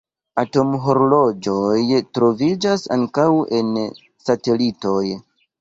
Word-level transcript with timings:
Atomhorloĝoj 0.43 1.99
troviĝas 2.19 2.87
ankaŭ 2.97 3.29
en 3.61 3.71
satelitoj. 4.25 4.99